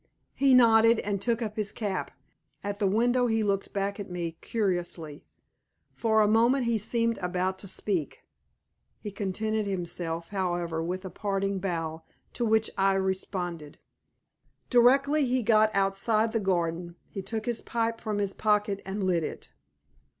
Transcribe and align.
He 0.33 0.55
nodded, 0.55 0.97
and 1.01 1.21
took 1.21 1.43
up 1.43 1.57
his 1.57 1.71
cap. 1.71 2.09
At 2.63 2.79
the 2.79 2.87
window 2.87 3.27
he 3.27 3.43
looked 3.43 3.71
back 3.71 3.99
at 3.99 4.09
me 4.09 4.35
curiously. 4.41 5.23
For 5.93 6.21
a 6.21 6.27
moment 6.27 6.65
he 6.65 6.79
seemed 6.79 7.19
about 7.19 7.59
to 7.59 7.67
speak. 7.67 8.23
He 8.99 9.11
contented 9.11 9.67
himself, 9.67 10.29
however, 10.29 10.81
with 10.83 11.05
a 11.05 11.11
parting 11.11 11.59
bow, 11.59 12.01
to 12.33 12.43
which 12.43 12.71
I 12.79 12.95
responded. 12.95 13.77
Directly 14.71 15.27
he 15.27 15.43
got 15.43 15.69
outside 15.75 16.31
the 16.31 16.39
garden 16.39 16.95
he 17.11 17.21
took 17.21 17.45
his 17.45 17.61
pipe 17.61 18.01
from 18.01 18.17
his 18.17 18.33
pocket 18.33 18.81
and 18.83 19.03
lit 19.03 19.23
it. 19.23 19.53